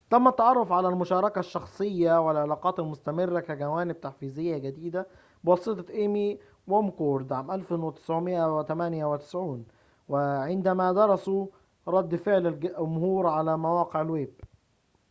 تم 0.09 0.27
التعرف 0.27 0.71
على 0.71 0.87
المشاركة 0.87 1.39
الشخصية 1.39 2.19
و 2.21 2.31
العلاقات 2.31 2.79
المستمرة 2.79 3.39
كجوانب 3.39 4.01
تحفيزية 4.01 4.57
جديدة 4.57 5.07
بواسطة 5.43 5.85
إيمي 5.91 6.39
ومكورد 6.67 7.33
1998 7.33 9.65
عندما 10.39 10.91
درسوا 10.91 11.47
رد 11.87 12.15
فعل 12.15 12.47
الجمهور 12.47 13.27
على 13.27 13.57
مواقع 13.57 14.01
الويب 14.01 14.33